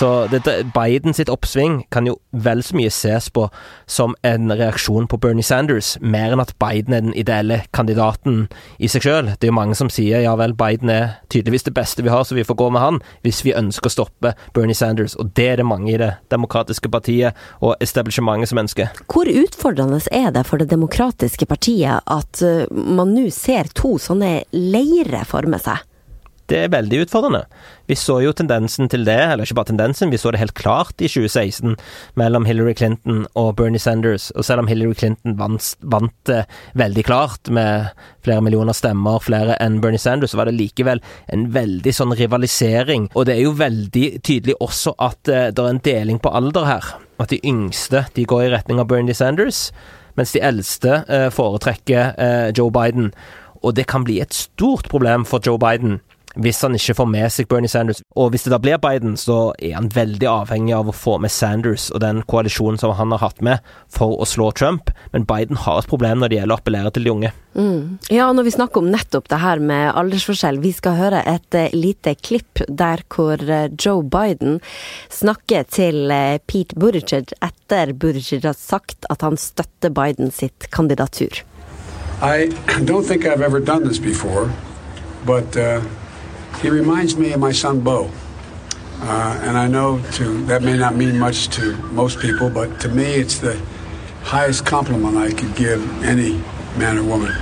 Så 0.02 0.28
dette, 0.32 0.64
Biden 0.74 1.14
sitt 1.14 1.30
oppsving 1.30 1.84
kan 1.94 2.08
jo 2.10 2.16
vel 2.34 2.64
så 2.66 2.74
mye 2.74 2.90
ses 2.90 3.28
på 3.30 3.44
som 3.86 4.16
en 4.26 4.50
reaksjon 4.50 5.06
på 5.06 5.20
Bernie 5.22 5.46
Sanders, 5.46 5.92
mer 6.02 6.34
enn 6.34 6.42
at 6.42 6.56
Biden 6.58 6.96
er 6.98 7.04
den 7.06 7.14
ideelle 7.14 7.60
kandidaten 7.78 8.48
i 8.82 8.90
seg 8.90 9.06
sjøl. 9.06 9.30
Det 9.36 9.46
er 9.46 9.52
jo 9.52 9.58
mange 9.60 9.78
som 9.78 9.92
sier 9.94 10.24
ja 10.24 10.32
vel, 10.40 10.56
Biden 10.58 10.90
er 10.90 11.20
tydeligvis 11.30 11.68
det 11.68 11.76
beste 11.78 12.02
vi 12.02 12.10
har, 12.10 12.26
så 12.26 12.34
vi 12.34 12.48
får 12.48 12.58
gå 12.64 12.72
med 12.74 12.82
han 12.82 12.98
hvis 13.22 13.44
vi 13.46 13.54
ønsker 13.54 13.92
å 13.92 13.94
stoppe 13.94 14.34
Bernie 14.58 14.80
Sanders. 14.80 15.14
Og 15.22 15.36
det 15.38 15.48
er 15.52 15.62
det 15.62 15.68
mange 15.70 15.94
i 15.94 16.00
Det 16.02 16.10
demokratiske 16.34 16.90
partiet 16.90 17.38
og 17.62 17.78
establishmentet 17.86 18.50
som 18.50 18.64
ønsker. 18.64 18.90
Hvor 19.06 19.30
utfordrende 19.30 20.02
er 20.10 20.34
det 20.34 20.48
for 20.50 20.58
Det 20.58 20.72
demokratiske 20.74 21.46
partiet 21.46 22.02
at 22.10 22.42
uh, 22.42 22.66
man 22.74 23.14
nå 23.14 23.30
ser 23.30 23.70
to 23.78 24.00
sånne 24.02 24.48
leirer 24.50 25.30
forme 25.30 25.62
seg? 25.62 25.86
Det 26.52 26.58
er 26.66 26.72
veldig 26.74 27.06
utfordrende. 27.06 27.46
Vi 27.88 27.96
så 27.96 28.18
jo 28.26 28.34
tendensen 28.36 28.90
til 28.92 29.06
det, 29.08 29.16
eller 29.16 29.48
ikke 29.48 29.56
bare 29.62 29.70
tendensen, 29.70 30.10
vi 30.12 30.20
så 30.20 30.34
det 30.34 30.42
helt 30.42 30.58
klart 30.58 31.00
i 31.00 31.08
2016 31.08 31.78
mellom 32.20 32.44
Hillary 32.44 32.74
Clinton 32.76 33.22
og 33.40 33.54
Bernie 33.56 33.80
Sanders. 33.80 34.34
Og 34.36 34.44
selv 34.44 34.66
om 34.66 34.68
Hillary 34.68 34.98
Clinton 35.00 35.38
vant, 35.40 36.12
det 36.28 36.42
veldig 36.76 37.06
klart 37.08 37.48
med 37.48 37.94
flere 38.26 38.44
millioner 38.44 38.76
stemmer, 38.76 39.24
flere 39.24 39.56
enn 39.64 39.80
Bernie 39.80 40.02
Sanders, 40.02 40.36
så 40.36 40.42
var 40.42 40.52
det 40.52 40.58
likevel 40.60 41.00
en 41.32 41.48
veldig 41.56 41.96
sånn 41.96 42.18
rivalisering. 42.20 43.08
Og 43.16 43.30
det 43.30 43.38
er 43.38 43.46
jo 43.46 43.56
veldig 43.56 44.06
tydelig 44.20 44.60
også 44.60 44.98
at 45.00 45.32
uh, 45.32 45.48
det 45.56 45.64
er 45.64 45.72
en 45.72 45.84
deling 45.88 46.20
på 46.20 46.36
alder 46.36 46.68
her. 46.68 46.94
At 47.24 47.32
de 47.32 47.40
yngste 47.48 48.10
de 48.18 48.28
går 48.28 48.50
i 48.50 48.54
retning 48.58 48.84
av 48.84 48.92
Bernie 48.92 49.16
Sanders, 49.16 49.70
mens 50.20 50.36
de 50.36 50.44
eldste 50.44 51.06
uh, 51.08 51.30
foretrekker 51.32 52.52
Joe 52.60 52.76
Biden. 52.76 53.14
Og 53.64 53.78
det 53.78 53.88
kan 53.88 54.04
bli 54.04 54.20
et 54.20 54.36
stort 54.36 54.92
problem 54.92 55.24
for 55.24 55.40
Joe 55.46 55.62
Biden 55.62 56.02
hvis 56.36 56.62
han 56.64 56.76
ikke 56.78 56.96
får 57.02 57.10
med 57.12 57.28
seg 57.34 57.50
Bernie 57.52 57.72
Sanders. 57.72 58.02
Og 58.16 58.32
hvis 58.32 58.46
det 58.46 58.54
da 58.54 58.60
blir 58.62 58.80
Biden, 58.82 59.18
så 59.20 59.52
er 59.60 59.76
han 59.78 59.92
veldig 59.94 60.28
avhengig 60.30 60.76
av 60.78 60.92
å 60.92 60.96
få 60.96 61.18
med 61.22 61.34
Sanders 61.34 61.90
og 61.92 62.02
den 62.04 62.22
koalisjonen 62.30 62.80
som 62.82 62.96
han 62.98 63.14
har 63.16 63.24
hatt 63.26 63.42
med, 63.44 63.60
for 63.92 64.20
å 64.22 64.28
slå 64.28 64.52
Trump. 64.56 64.92
Men 65.12 65.28
Biden 65.28 65.60
har 65.66 65.82
et 65.82 65.92
problem 65.92 66.22
når 66.22 66.32
det 66.32 66.40
gjelder 66.40 66.56
å 66.56 66.62
appellere 66.62 66.94
til 66.96 67.08
de 67.08 67.14
unge. 67.14 67.34
Mm. 67.52 68.00
Ja, 68.14 68.30
når 68.32 68.48
vi 68.48 68.56
snakker 68.56 68.80
om 68.80 68.92
nettopp 68.94 69.28
det 69.32 69.42
her 69.44 69.60
med 69.60 69.92
aldersforskjell, 70.00 70.62
vi 70.64 70.72
skal 70.76 70.96
høre 70.96 71.24
et 71.28 71.58
uh, 71.58 71.68
lite 71.76 72.16
klipp 72.16 72.64
der 72.68 73.04
hvor 73.12 73.42
uh, 73.44 73.68
Joe 73.76 74.04
Biden 74.08 74.62
snakker 75.12 75.68
til 75.68 76.08
uh, 76.14 76.40
Pete 76.48 76.80
Buttigieg 76.80 77.34
etter 77.44 77.92
Buttigieg 77.92 78.48
har 78.48 78.56
sagt 78.56 79.08
at 79.12 79.26
han 79.28 79.40
støtter 79.40 79.92
Biden 79.92 80.32
sitt 80.32 80.72
kandidatur. 80.72 81.44
I 82.22 82.54
don't 82.86 83.04
think 83.04 83.26
I've 83.26 83.42
ever 83.42 83.60
done 83.60 83.84
this 83.84 84.00
before, 84.00 84.52
but 85.26 85.58
uh... 85.58 85.82
He 86.62 86.70
reminds 86.70 87.18
me 87.18 87.34
of 87.34 87.40
my 87.40 87.54
son 87.54 87.80
Bo. 87.80 88.10
Uh, 89.02 89.40
and 89.44 89.58
I 89.58 89.68
know 89.68 90.00
to, 90.14 90.46
that 90.46 90.62
may 90.62 90.78
not 90.78 90.96
mean 90.96 91.18
much 91.18 91.48
to 91.58 91.76
most 91.92 92.20
people, 92.20 92.50
but 92.50 92.80
to 92.82 92.90
me 92.90 93.04
it's 93.04 93.40
the 93.40 93.60
highest 94.24 94.66
compliment 94.66 95.18
I 95.18 95.32
could 95.34 95.56
give 95.56 95.82
any 96.04 96.40
man 96.78 96.98
or 96.98 97.04
woman. 97.04 97.34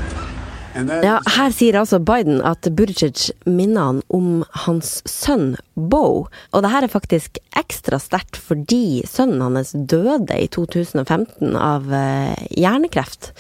Ja, 1.04 1.18
her 1.26 1.52
sier 1.52 1.80
altså 1.80 1.98
Biden 2.00 2.40
at 2.46 2.68
Buttigieg 2.78 3.34
minner 3.50 3.90
han 3.90 4.02
om 4.14 4.44
hans 4.64 5.00
sønn 5.10 5.58
Bo. 5.74 6.30
Og 6.54 6.64
det 6.64 6.72
her 6.72 6.86
er 6.86 6.94
faktisk 6.94 7.40
ekstra 7.58 8.00
sterkt 8.00 8.38
fordi 8.38 9.02
sønnen 9.10 9.42
hans 9.44 9.74
døde 9.74 10.38
i 10.38 10.48
2015 10.48 11.58
av 11.58 11.90
uh, 11.90 12.38
hjernekreft. 12.56 13.34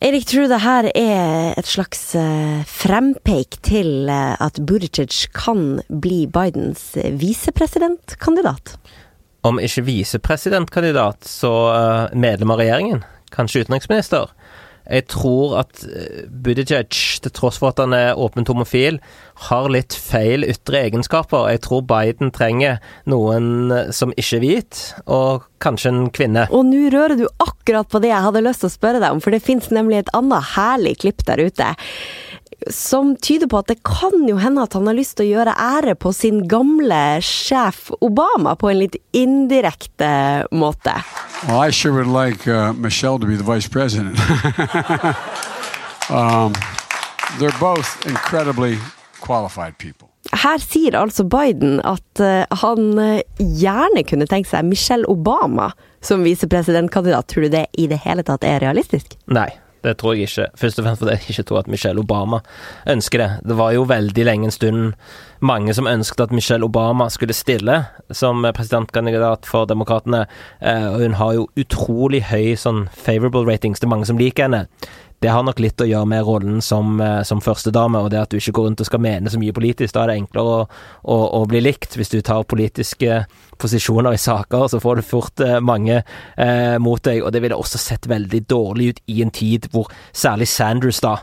Erik, 0.00 0.24
tror 0.24 0.46
du 0.46 0.52
det 0.54 0.62
her 0.64 0.86
er 0.96 1.58
et 1.60 1.68
slags 1.68 2.14
uh, 2.16 2.62
frempeik 2.64 3.58
til 3.60 4.08
uh, 4.08 4.32
at 4.40 4.56
Buttigieg 4.64 5.12
kan 5.36 5.82
bli 5.92 6.22
Bidens 6.24 6.94
visepresidentkandidat? 7.20 8.78
Om 9.44 9.60
ikke 9.60 9.84
visepresidentkandidat, 9.84 11.28
så 11.28 11.52
medlem 12.16 12.52
av 12.52 12.62
regjeringen. 12.62 13.04
Kanskje 13.32 13.66
utenriksminister. 13.66 14.32
Jeg 14.90 15.06
tror 15.12 15.56
at 15.62 15.84
eh, 15.86 16.24
Buttigieg, 16.28 16.90
til 16.90 17.34
tross 17.36 17.60
for 17.62 17.70
at 17.70 17.82
han 17.82 17.94
er 17.96 18.18
åpent 18.18 18.50
homofil, 18.50 18.98
har 19.46 19.68
litt 19.72 19.94
feil 19.96 20.44
ytre 20.48 20.82
egenskaper. 20.88 21.48
Jeg 21.54 21.62
tror 21.66 21.84
Biden 21.88 22.32
trenger 22.34 22.80
noen 23.10 23.70
eh, 23.74 23.92
som 23.94 24.14
ikke 24.16 24.40
er 24.40 24.44
hvit, 24.44 24.82
og 25.06 25.46
kanskje 25.62 25.92
en 25.94 26.10
kvinne. 26.14 26.48
Og 26.50 26.66
nå 26.66 26.88
rører 26.92 27.16
du 27.20 27.28
akkurat 27.42 27.88
på 27.90 28.02
det 28.02 28.10
jeg 28.10 28.26
hadde 28.26 28.44
lyst 28.46 28.64
til 28.64 28.70
å 28.72 28.74
spørre 28.74 29.02
deg 29.02 29.14
om, 29.14 29.22
for 29.22 29.34
det 29.34 29.44
fins 29.44 29.70
nemlig 29.74 30.02
et 30.02 30.12
annet 30.16 30.52
herlig 30.56 30.98
klipp 31.04 31.24
der 31.28 31.46
ute 31.46 31.70
som 32.68 33.14
tyder 33.16 33.48
på 33.48 33.60
at 33.62 33.70
det 33.70 33.78
kan 33.86 34.26
jo 34.28 34.36
hende 34.40 34.62
at 34.64 34.74
han 34.76 34.88
har 34.88 34.96
lyst 34.98 35.16
til 35.18 35.28
å 35.28 35.30
gjøre 35.38 35.54
ære 35.56 35.94
på 36.00 36.12
sin 36.16 36.42
gamle 36.48 37.20
sjef 37.24 37.88
Obama 38.04 38.56
på 38.60 38.70
en 38.70 38.82
litt 38.82 38.98
indirekte 39.16 40.10
måte. 40.52 40.94
Well, 41.48 41.60
I 41.60 41.70
sure 41.70 41.92
would 41.92 42.10
like 42.12 42.46
uh, 42.46 42.72
Michelle 42.74 43.18
to 43.18 43.26
be 43.26 43.36
the 43.36 43.46
vice 43.46 43.68
president. 43.68 44.18
um, 46.10 46.52
they're 47.38 47.58
both 47.60 48.06
incredibly 48.06 48.78
qualified 49.20 49.78
people. 49.78 50.08
Her 50.36 50.60
sier 50.60 50.94
altså 51.00 51.24
Biden 51.24 51.80
at 51.88 52.20
uh, 52.20 52.44
han 52.60 52.92
uh, 53.00 53.22
gjerne 53.38 54.04
kunne 54.06 54.28
tenkt 54.28 54.50
seg 54.52 54.68
Michelle 54.68 55.08
Obama 55.08 55.72
som 56.04 56.22
visepresidentkandidat. 56.26 57.26
Tror 57.28 57.48
du 57.48 57.56
det 57.56 57.66
i 57.80 57.88
det 57.90 58.02
hele 58.04 58.24
tatt 58.26 58.44
er 58.44 58.60
realistisk? 58.62 59.16
Nei. 59.32 59.48
Det 59.82 59.96
tror 59.96 60.14
jeg 60.14 60.28
ikke. 60.28 60.46
Først 60.60 60.78
og 60.78 60.84
fremst 60.84 61.02
fordi 61.02 61.16
jeg 61.16 61.32
ikke 61.32 61.46
tror 61.48 61.62
at 61.62 61.68
Michelle 61.72 62.00
Obama 62.00 62.40
ønsker 62.88 63.22
det. 63.22 63.30
Det 63.48 63.56
var 63.56 63.72
jo 63.72 63.86
veldig 63.88 64.24
lenge 64.28 64.48
en 64.50 64.54
stund 64.54 64.80
mange 65.40 65.74
som 65.74 65.88
ønsket 65.88 66.26
at 66.26 66.34
Michelle 66.36 66.64
Obama 66.64 67.08
skulle 67.08 67.36
stille 67.36 67.78
som 68.12 68.44
presidentkandidat 68.56 69.48
for 69.48 69.64
Demokratene. 69.64 70.26
Eh, 70.60 70.88
og 70.92 71.00
hun 71.00 71.16
har 71.16 71.36
jo 71.38 71.48
utrolig 71.56 72.26
høy 72.28 72.56
sånn 72.60 72.88
favorable 72.92 73.46
ratings. 73.48 73.80
Det 73.80 73.88
er 73.88 73.94
mange 73.94 74.10
som 74.10 74.20
liker 74.20 74.48
henne. 74.48 74.66
Det 75.20 75.28
har 75.28 75.42
nok 75.44 75.58
litt 75.60 75.82
å 75.84 75.84
gjøre 75.84 76.08
med 76.08 76.24
rollen 76.24 76.62
som, 76.64 76.94
eh, 77.00 77.22
som 77.28 77.42
førstedame, 77.44 78.00
og 78.00 78.10
det 78.10 78.20
at 78.22 78.30
du 78.30 78.38
ikke 78.38 78.54
går 78.56 78.66
rundt 78.70 78.80
og 78.80 78.86
skal 78.88 79.02
mene 79.04 79.28
så 79.28 79.38
mye 79.38 79.52
politisk. 79.52 79.92
Da 79.92 80.04
er 80.04 80.06
det 80.08 80.16
enklere 80.22 80.48
å, 80.48 80.68
å, 81.04 81.16
å 81.40 81.46
bli 81.46 81.60
likt. 81.60 81.98
Hvis 82.00 82.08
du 82.08 82.22
tar 82.24 82.48
politiske 82.48 83.26
posisjoner 83.60 84.16
i 84.16 84.20
saker, 84.20 84.68
så 84.72 84.80
får 84.80 84.96
du 84.96 85.02
fort 85.02 85.40
eh, 85.44 85.60
mange 85.60 86.00
eh, 86.00 86.78
mot 86.80 87.02
deg, 87.04 87.20
og 87.20 87.32
det 87.32 87.44
ville 87.44 87.58
også 87.58 87.78
sett 87.78 88.08
veldig 88.08 88.46
dårlig 88.48 88.88
ut 88.88 89.04
i 89.12 89.20
en 89.20 89.30
tid 89.30 89.68
hvor 89.74 89.92
særlig 90.16 90.48
Sanders 90.48 91.04
da 91.04 91.18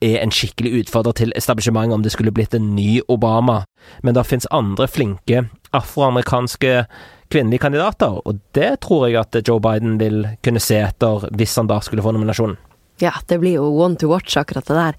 er 0.00 0.22
en 0.22 0.32
skikkelig 0.32 0.80
utfordrer 0.80 1.12
til 1.20 1.36
establishementet 1.36 1.94
om 1.94 2.02
det 2.02 2.12
skulle 2.16 2.32
blitt 2.32 2.56
en 2.56 2.74
ny 2.74 3.02
Obama. 3.12 3.66
Men 4.02 4.16
det 4.16 4.24
finnes 4.24 4.48
andre 4.52 4.88
flinke 4.88 5.50
afroamerikanske 5.74 6.86
kvinnelige 7.28 7.60
kandidater, 7.60 8.20
og 8.24 8.40
det 8.56 8.78
tror 8.84 9.08
jeg 9.08 9.20
at 9.20 9.42
Joe 9.44 9.60
Biden 9.60 9.98
vil 10.00 10.22
kunne 10.44 10.62
se 10.62 10.80
etter 10.80 11.28
hvis 11.34 11.56
han 11.60 11.68
da 11.68 11.80
skulle 11.84 12.04
få 12.04 12.14
nominasjonen. 12.14 12.56
Ja, 13.02 13.10
det 13.26 13.40
blir 13.42 13.56
jo 13.58 13.66
one 13.82 13.98
to 13.98 14.08
watch, 14.08 14.36
akkurat 14.38 14.66
det 14.70 14.74
der. 14.78 14.96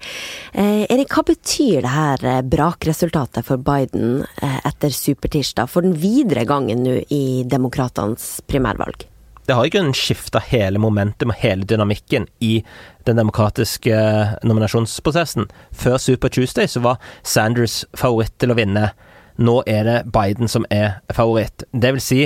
Eh, 0.52 0.84
Erik, 0.92 1.14
hva 1.16 1.24
betyr 1.24 1.80
det 1.80 1.94
her 1.94 2.24
eh, 2.28 2.42
brakresultatet 2.44 3.46
for 3.46 3.56
Biden 3.56 4.20
eh, 4.42 4.58
etter 4.68 4.92
supertirsdag, 4.92 5.70
for 5.72 5.86
den 5.86 5.96
videre 5.96 6.44
gangen 6.44 6.84
nå 6.84 6.98
i 7.08 7.24
demokratenes 7.48 8.42
primærvalg? 8.46 9.06
Det 9.46 9.54
har 9.54 9.64
i 9.64 9.70
grunnen 9.70 9.94
skifta 9.94 10.40
hele 10.42 10.80
momentum 10.82 11.30
og 11.30 11.38
hele 11.38 11.64
dynamikken 11.64 12.26
i 12.42 12.58
den 13.06 13.16
demokratiske 13.16 13.94
eh, 13.94 14.36
nominasjonsprosessen. 14.44 15.48
Før 15.70 15.96
Super 16.02 16.32
Tuesday 16.34 16.68
så 16.68 16.82
var 16.84 17.00
Sanders 17.22 17.84
favoritt 17.96 18.34
til 18.42 18.52
å 18.52 18.58
vinne. 18.58 18.90
Nå 19.38 19.60
er 19.70 19.88
det 19.88 19.98
Biden 20.12 20.52
som 20.52 20.66
er 20.68 20.98
favoritt. 21.14 21.64
Det 21.72 21.96
vil 21.96 22.02
si, 22.02 22.22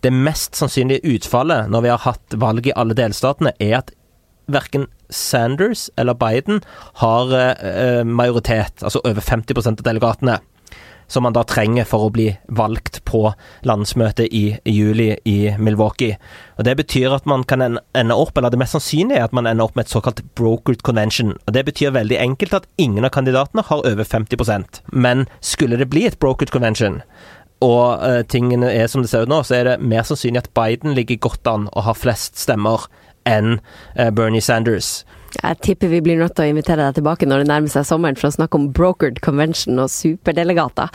det 0.00 0.12
mest 0.14 0.56
sannsynlige 0.56 1.16
utfallet 1.16 1.68
når 1.68 1.84
vi 1.84 1.92
har 1.92 2.04
hatt 2.06 2.38
valg 2.40 2.70
i 2.70 2.76
alle 2.78 2.96
delstatene, 2.96 3.52
er 3.58 3.80
at 3.82 3.90
verken 4.52 4.86
Sanders 5.10 5.88
eller 5.98 6.14
Biden 6.14 6.62
har 7.02 7.34
eh, 7.34 8.04
majoritet, 8.04 8.82
altså 8.82 9.02
over 9.04 9.20
50% 9.24 9.82
av 9.82 9.86
delegatene 9.86 10.40
som 11.10 11.22
man 11.26 11.34
da 11.34 11.42
trenger 11.44 11.86
for 11.88 12.06
å 12.06 12.12
bli 12.14 12.28
valgt 12.54 13.00
på 13.08 13.24
landsmøtet 13.66 14.30
i, 14.30 14.44
juli 14.64 15.08
i 15.26 15.38
Milwaukee. 15.58 16.14
Og 16.58 16.64
Det 16.68 16.76
betyr 16.78 17.16
at 17.16 17.26
man 17.26 17.42
kan 17.42 17.64
ende 17.66 18.14
opp, 18.14 18.38
eller 18.38 18.52
det 18.54 18.60
mest 18.62 18.76
sannsynlige 18.76 19.18
er 19.18 19.26
at 19.26 19.34
man 19.34 19.48
ender 19.50 19.66
opp 19.66 19.74
med 19.74 19.88
et 19.88 19.94
såkalt 19.94 20.22
brokered 20.38 20.84
convention. 20.86 21.34
Og 21.46 21.52
Det 21.56 21.64
betyr 21.66 21.96
veldig 21.98 22.20
enkelt 22.20 22.54
at 22.54 22.70
ingen 22.78 23.04
av 23.04 23.10
kandidatene 23.10 23.66
har 23.66 23.82
over 23.82 24.04
50% 24.04 24.82
Men 24.92 25.26
skulle 25.40 25.76
det 25.76 25.90
bli 25.90 26.06
et 26.06 26.18
brokered 26.18 26.54
convention, 26.54 27.02
og 27.60 28.00
uh, 28.00 28.22
tingene 28.24 28.70
er 28.72 28.86
som 28.88 29.02
det 29.02 29.10
ser 29.10 29.26
ut 29.26 29.28
nå, 29.28 29.42
så 29.44 29.58
er 29.58 29.66
det 29.68 29.80
mer 29.84 30.06
sannsynlig 30.06 30.44
at 30.44 30.52
Biden 30.56 30.94
ligger 30.96 31.20
godt 31.20 31.46
an 31.50 31.68
og 31.74 31.84
har 31.84 31.98
flest 31.98 32.38
stemmer 32.40 32.86
enn 33.28 33.58
uh, 33.98 34.10
Bernie 34.14 34.44
Sanders. 34.44 35.00
Jeg 35.36 35.60
tipper 35.62 35.92
vi 35.92 36.00
blir 36.02 36.18
nødt 36.18 36.34
til 36.34 36.48
å 36.48 36.50
invitere 36.50 36.88
deg 36.88 36.98
tilbake 36.98 37.28
når 37.28 37.44
det 37.44 37.50
nærmer 37.52 37.72
seg 37.72 37.86
sommeren 37.86 38.18
for 38.18 38.30
å 38.30 38.34
snakke 38.34 38.58
om 38.58 38.70
brokered 38.74 39.20
convention 39.24 39.78
og 39.78 39.92
superdelegater. 39.92 40.90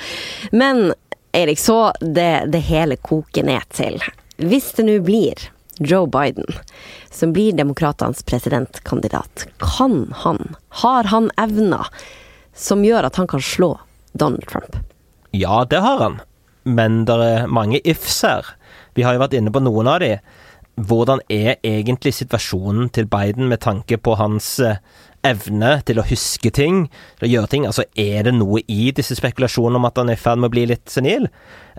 Men 0.51 0.91
Erik, 1.35 1.59
så 1.59 1.91
det, 1.99 2.47
det 2.51 2.63
hele 2.67 2.95
koker 2.99 3.47
ned 3.47 3.63
til. 3.75 3.99
Hvis 4.39 4.73
det 4.77 4.85
nå 4.87 4.99
blir 5.03 5.39
Joe 5.79 6.07
Biden 6.07 6.47
som 7.11 7.33
blir 7.35 7.55
demokratenes 7.55 8.23
presidentkandidat, 8.27 9.47
kan 9.59 10.13
han, 10.23 10.55
har 10.83 11.11
han 11.11 11.31
evner 11.39 11.87
som 12.55 12.83
gjør 12.87 13.07
at 13.07 13.19
han 13.19 13.27
kan 13.31 13.43
slå 13.43 13.73
Donald 14.13 14.47
Trump? 14.47 14.79
Ja, 15.35 15.65
det 15.67 15.83
har 15.83 15.99
han, 15.99 16.19
men 16.63 17.03
det 17.07 17.19
er 17.19 17.51
mange 17.51 17.83
ifs 17.83 18.21
her. 18.23 18.55
Vi 18.95 19.03
har 19.03 19.15
jo 19.15 19.23
vært 19.25 19.35
inne 19.35 19.51
på 19.51 19.63
noen 19.63 19.91
av 19.91 19.99
de 20.03 20.13
hvordan 20.75 21.21
er 21.31 21.55
egentlig 21.63 22.13
situasjonen 22.13 22.89
til 22.89 23.07
Biden 23.07 23.47
med 23.47 23.63
tanke 23.63 23.97
på 23.97 24.15
hans 24.19 24.59
eh, 24.59 24.81
evne 25.25 25.79
til 25.87 25.99
å 25.99 26.05
huske 26.05 26.51
ting, 26.53 26.85
til 27.19 27.27
å 27.27 27.31
gjøre 27.31 27.51
ting? 27.51 27.67
Altså, 27.69 27.85
er 27.95 28.27
det 28.27 28.35
noe 28.35 28.61
i 28.67 28.91
disse 28.95 29.15
spekulasjonene 29.17 29.79
om 29.79 29.87
at 29.87 30.01
han 30.01 30.11
er 30.11 30.19
i 30.19 30.21
ferd 30.21 30.41
med 30.41 30.51
å 30.51 30.55
bli 30.55 30.65
litt 30.73 30.91
senil? 30.91 31.29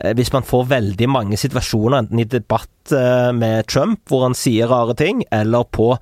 Eh, 0.00 0.14
hvis 0.16 0.32
man 0.32 0.46
får 0.48 0.70
veldig 0.72 1.10
mange 1.12 1.40
situasjoner, 1.40 2.06
enten 2.06 2.24
i 2.24 2.28
debatt 2.28 2.70
med 2.92 3.66
Trump, 3.70 4.00
hvor 4.08 4.26
han 4.26 4.36
sier 4.36 4.70
rare 4.70 4.94
ting, 4.98 5.24
eller 5.34 5.64
på 5.74 5.94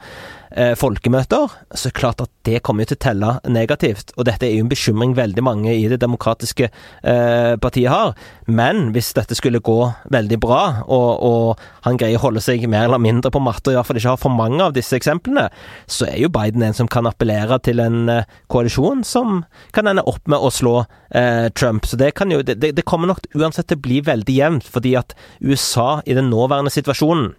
eh, 0.54 0.74
folkemøter, 0.78 1.52
så 1.74 1.88
er 1.88 1.92
det 1.92 1.98
klart 1.98 2.22
at 2.24 2.30
det 2.46 2.62
kommer 2.66 2.86
til 2.88 2.98
å 2.98 3.02
telle 3.02 3.30
negativt. 3.50 4.12
Og 4.18 4.26
dette 4.28 4.46
er 4.46 4.56
jo 4.56 4.64
en 4.64 4.70
bekymring 4.72 5.14
veldig 5.16 5.44
mange 5.44 5.74
i 5.74 5.86
det 5.90 6.00
demokratiske 6.02 6.68
eh, 6.68 7.54
partiet 7.60 7.92
har. 7.92 8.14
Men 8.46 8.90
hvis 8.94 9.12
dette 9.16 9.36
skulle 9.38 9.62
gå 9.64 9.78
veldig 10.14 10.38
bra, 10.42 10.62
og, 10.84 11.10
og 11.24 11.64
han 11.86 11.98
greier 12.00 12.20
å 12.20 12.26
holde 12.26 12.42
seg 12.44 12.66
mer 12.70 12.88
eller 12.88 13.02
mindre 13.02 13.32
på 13.34 13.42
matta, 13.42 13.70
og 13.70 13.78
iallfall 13.78 14.00
ikke 14.00 14.14
har 14.14 14.20
for 14.20 14.34
mange 14.34 14.62
av 14.64 14.76
disse 14.76 14.96
eksemplene, 14.98 15.48
så 15.90 16.08
er 16.10 16.20
jo 16.24 16.32
Biden 16.32 16.64
en 16.66 16.76
som 16.76 16.90
kan 16.90 17.08
appellere 17.10 17.58
til 17.64 17.82
en 17.84 18.10
eh, 18.12 18.28
koalisjon 18.52 19.04
som 19.06 19.42
kan 19.74 19.90
ende 19.90 20.06
opp 20.08 20.22
med 20.30 20.40
å 20.40 20.52
slå 20.54 20.76
eh, 21.14 21.48
Trump. 21.56 21.88
Så 21.88 21.98
det, 22.00 22.12
jo, 22.30 22.42
det, 22.46 22.58
det 22.60 22.86
kommer 22.88 23.10
nok 23.10 23.24
uansett 23.34 23.70
til 23.70 23.80
å 23.80 23.84
bli 23.86 24.00
veldig 24.04 24.38
jevnt, 24.38 24.68
fordi 24.70 24.94
at 25.00 25.16
USA 25.40 26.02
i 26.04 26.16
den 26.16 26.30
nåværende 26.32 26.72
situasjonen 26.74 27.32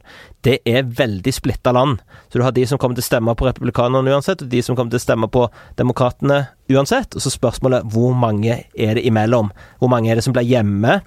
det 0.46 0.60
er 0.70 0.86
veldig 0.86 1.34
splitta 1.34 1.74
land. 1.74 2.02
Så 2.30 2.38
du 2.38 2.46
har 2.46 2.54
de 2.54 2.66
som 2.70 2.80
kommer 2.82 2.98
til 2.98 3.06
å 3.06 3.10
stemme 3.10 3.34
på 3.38 3.48
republikanerne 3.48 4.14
uansett, 4.14 4.44
og 4.46 4.52
de 4.52 4.62
som 4.66 4.78
kommer 4.78 4.94
til 4.94 5.02
å 5.02 5.06
stemme 5.06 5.30
på 5.32 5.48
demokratene 5.80 6.44
uansett. 6.72 7.18
Og 7.18 7.24
så 7.24 7.34
spørsmålet 7.34 7.88
hvor 7.94 8.14
mange 8.18 8.60
er 8.62 8.98
det 8.98 9.06
imellom? 9.10 9.50
Hvor 9.82 9.92
mange 9.92 10.12
er 10.12 10.20
det 10.20 10.26
som 10.28 10.36
blir 10.36 10.46
hjemme? 10.46 11.00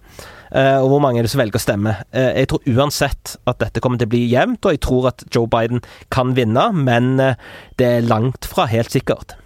Uh, 0.49 0.81
og 0.81 0.95
hvor 0.95 1.03
mange 1.05 1.21
er 1.21 1.27
det 1.27 1.33
som 1.33 1.43
velger 1.43 1.61
å 1.61 1.63
stemme? 1.63 1.95
Uh, 2.15 2.33
jeg 2.33 2.51
tror 2.51 2.71
uansett 2.73 3.37
at 3.51 3.61
dette 3.63 3.83
kommer 3.85 4.01
til 4.01 4.09
å 4.09 4.15
bli 4.15 4.25
jevnt, 4.31 4.65
og 4.65 4.75
jeg 4.75 4.83
tror 4.87 5.11
at 5.13 5.27
Joe 5.35 5.51
Biden 5.51 5.85
kan 6.15 6.33
vinne, 6.39 6.71
men 6.75 7.19
uh, 7.21 7.37
det 7.79 7.91
er 7.99 8.09
langt 8.09 8.49
fra 8.49 8.67
helt 8.71 8.95
sikkert. 8.95 9.37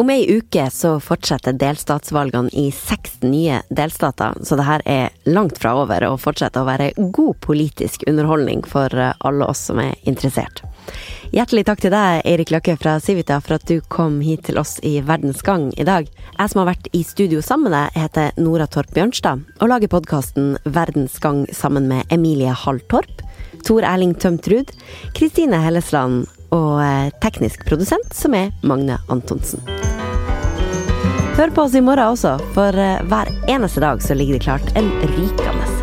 Om 0.00 0.10
ei 0.10 0.36
uke 0.36 0.62
så 0.72 0.94
fortsetter 1.00 1.52
delstatsvalgene 1.60 2.48
i 2.56 2.70
16 2.72 3.30
nye 3.30 3.58
delstater, 3.68 4.32
så 4.42 4.56
det 4.56 4.64
her 4.64 4.84
er 4.88 5.10
langt 5.28 5.58
fra 5.60 5.74
over 5.76 6.06
og 6.08 6.22
fortsetter 6.22 6.62
å 6.62 6.68
være 6.70 6.86
god 6.96 7.36
politisk 7.44 8.06
underholdning 8.08 8.62
for 8.64 8.96
eh, 8.96 9.12
alle 9.28 9.50
oss 9.52 9.66
som 9.68 9.82
er 9.82 9.98
interessert. 10.08 10.62
Hjertelig 11.36 11.66
takk 11.68 11.84
til 11.84 11.92
deg, 11.92 12.22
Eirik 12.32 12.48
Løkke 12.48 12.78
fra 12.80 12.96
Civita, 13.04 13.42
for 13.44 13.58
at 13.58 13.68
du 13.68 13.84
kom 13.92 14.22
hit 14.24 14.46
til 14.48 14.62
oss 14.62 14.78
i 14.80 14.96
Verdens 15.04 15.44
Gang 15.44 15.68
i 15.76 15.84
dag. 15.84 16.08
Jeg 16.08 16.48
som 16.48 16.62
har 16.62 16.70
vært 16.72 16.88
i 16.96 17.04
studio 17.04 17.44
sammen 17.44 17.68
med 17.68 17.76
deg, 17.76 18.00
heter 18.00 18.40
Nora 18.40 18.70
Torp 18.72 18.96
Bjørnstad, 18.96 19.44
og 19.60 19.74
lager 19.74 19.92
podkasten 19.98 20.54
Verdens 20.64 21.20
Gang 21.20 21.44
sammen 21.52 21.92
med 21.92 22.08
Emilie 22.08 22.56
Hall 22.64 22.80
Torp, 22.88 23.20
Tor 23.68 23.84
Erling 23.84 24.16
Tømtrud, 24.16 24.72
Kristine 25.12 25.60
Hellesland 25.60 26.24
og 26.56 26.80
eh, 26.82 27.12
teknisk 27.22 27.68
produsent, 27.68 28.14
som 28.16 28.34
er 28.38 28.54
Magne 28.64 28.98
Antonsen. 29.12 29.62
Hør 31.40 31.50
på 31.50 31.62
oss 31.62 31.74
i 31.74 31.80
morgen 31.80 32.12
også, 32.12 32.34
for 32.52 32.76
eh, 32.76 32.98
hver 33.08 33.30
eneste 33.48 33.80
dag 33.80 34.02
så 34.04 34.12
ligger 34.12 34.36
det 34.36 34.44
klart 34.44 34.74
en 34.76 34.92
rykende 35.00 35.79